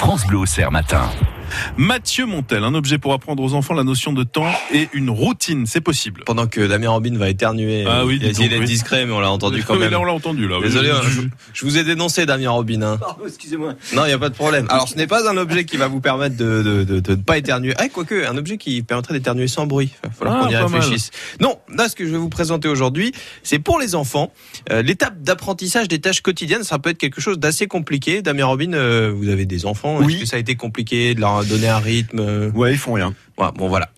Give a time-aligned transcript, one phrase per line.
[0.00, 1.10] France Bleu au matin.
[1.76, 5.66] Mathieu Montel, un objet pour apprendre aux enfants la notion de temps et une routine,
[5.66, 6.22] c'est possible.
[6.26, 9.20] Pendant que Damien Robin va éternuer, ah oui, il a essayé d'être discret, mais on
[9.20, 9.90] l'a entendu quand même.
[9.90, 10.58] là, on l'a entendu là.
[10.62, 10.90] Désolé,
[11.52, 12.82] je, vous ai dénoncé Damien Robin.
[12.82, 13.00] Hein.
[13.26, 13.74] excusez-moi.
[13.94, 14.66] Non, il n'y a pas de problème.
[14.68, 17.38] Alors, ce n'est pas un objet qui va vous permettre de ne de, de, pas
[17.38, 17.74] éternuer.
[17.78, 19.92] Ah, quoique, un objet qui permettrait d'éternuer sans bruit.
[20.04, 21.10] Il va falloir ah, qu'on y réfléchisse.
[21.40, 23.12] Non, là, ce que je vais vous présenter aujourd'hui,
[23.42, 24.32] c'est pour les enfants.
[24.70, 28.22] Euh, l'étape d'apprentissage des tâches quotidiennes, ça peut être quelque chose d'assez compliqué.
[28.22, 29.98] Damien Robin, euh, vous avez des enfants.
[30.00, 30.14] Oui.
[30.14, 32.94] Est-ce que ça a été compliqué de leur donner un rythme euh, Ouais, ils font
[32.94, 33.14] rien.
[33.54, 33.90] Bon voilà.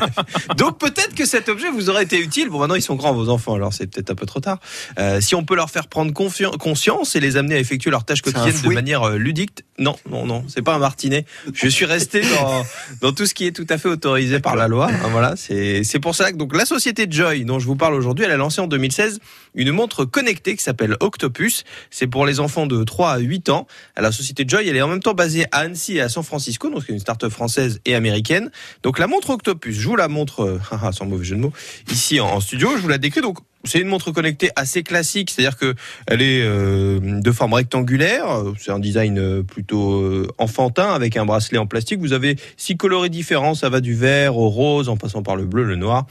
[0.56, 2.48] Donc peut-être que cet objet vous aurait été utile.
[2.48, 4.58] Bon maintenant ils sont grands vos enfants, alors c'est peut-être un peu trop tard.
[4.98, 8.22] Euh, si on peut leur faire prendre conscience et les amener à effectuer leurs tâches
[8.22, 11.24] quotidiennes de manière euh, ludique, non, non, non, c'est pas un martinet.
[11.52, 12.64] Je suis resté dans,
[13.00, 14.90] dans tout ce qui est tout à fait autorisé par la loi.
[15.10, 18.24] Voilà, c'est c'est pour ça que donc la société Joy dont je vous parle aujourd'hui,
[18.24, 19.20] elle a lancé en 2016
[19.54, 21.64] une montre connectée qui s'appelle Octopus.
[21.90, 23.66] C'est pour les enfants de 3 à 8 ans.
[23.96, 26.70] La société Joy, elle est en même temps basée à Annecy et à San Francisco,
[26.70, 28.50] donc c'est une start-up française et américaine.
[28.82, 31.52] Donc la montre Octopus, je vous la montre, euh, sans mauvais jeu de mots,
[31.90, 33.20] ici en, studio, je vous la décris.
[33.20, 35.74] Donc c'est une montre connectée assez classique, c'est-à-dire que
[36.06, 38.26] elle est euh, de forme rectangulaire.
[38.58, 42.00] C'est un design euh, plutôt enfantin avec un bracelet en plastique.
[42.00, 45.44] Vous avez six coloris différents, ça va du vert au rose en passant par le
[45.44, 46.06] bleu, le noir.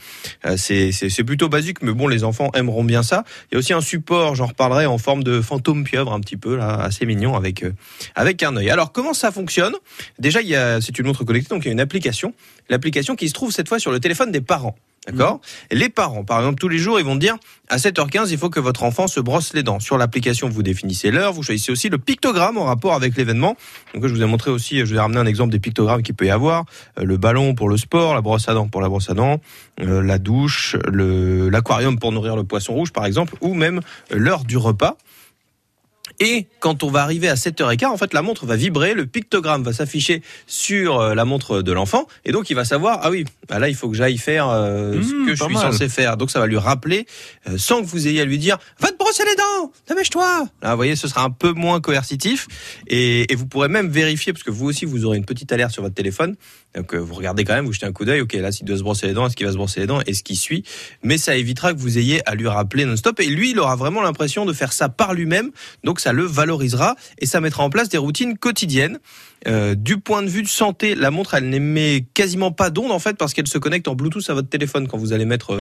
[0.56, 3.24] c'est plutôt basique, mais bon, les enfants aimeront bien ça.
[3.50, 6.36] Il y a aussi un support, j'en reparlerai, en forme de fantôme pieuvre un petit
[6.36, 7.64] peu là, assez mignon avec
[8.14, 8.70] avec un œil.
[8.70, 9.74] Alors comment ça fonctionne?
[10.18, 12.34] Déjà, il c'est une montre connectée, donc il y a une application
[12.68, 14.76] l'application qui se trouve cette fois sur le téléphone des parents.
[15.06, 15.40] D'accord.
[15.72, 17.36] Les parents, par exemple, tous les jours, ils vont dire
[17.68, 19.80] à 7h15, il faut que votre enfant se brosse les dents.
[19.80, 23.56] Sur l'application, vous définissez l'heure, vous choisissez aussi le pictogramme en rapport avec l'événement.
[23.94, 26.14] Donc, je vous ai montré aussi, je vous ai ramené un exemple des pictogrammes qu'il
[26.14, 26.66] peut y avoir.
[27.00, 29.40] Euh, le ballon pour le sport, la brosse à dents pour la brosse à dents,
[29.80, 33.80] euh, la douche, l'aquarium pour nourrir le poisson rouge, par exemple, ou même
[34.10, 34.96] l'heure du repas.
[36.24, 39.64] Et quand on va arriver à 7h15, en fait, la montre va vibrer, le pictogramme
[39.64, 43.24] va s'afficher sur euh, la montre de l'enfant, et donc il va savoir, ah oui,
[43.48, 46.16] bah là, il faut que j'aille faire euh, ce mmh, que je suis censé faire.
[46.16, 47.06] Donc ça va lui rappeler,
[47.48, 50.46] euh, sans que vous ayez à lui dire, va te brosser les dents, dépêche-toi.
[50.62, 52.46] Là, vous voyez, ce sera un peu moins coercitif,
[52.86, 55.72] et, et, vous pourrez même vérifier, parce que vous aussi, vous aurez une petite alerte
[55.72, 56.36] sur votre téléphone,
[56.76, 58.84] donc vous regardez quand même, vous jetez un coup d'œil, ok, là, s'il doit se
[58.84, 60.62] brosser les dents, est-ce qu'il va se brosser les dents, est-ce qu'il suit,
[61.02, 64.02] mais ça évitera que vous ayez à lui rappeler non-stop, et lui, il aura vraiment
[64.02, 65.50] l'impression de faire ça par lui-même,
[65.82, 68.98] donc le valorisera et ça mettra en place des routines quotidiennes.
[69.48, 73.00] Euh, du point de vue de santé, la montre, elle n'émet quasiment pas d'ondes en
[73.00, 75.50] fait parce qu'elle se connecte en Bluetooth à votre téléphone quand vous allez mettre